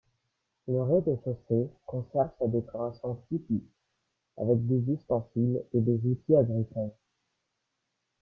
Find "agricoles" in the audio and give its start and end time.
6.35-6.95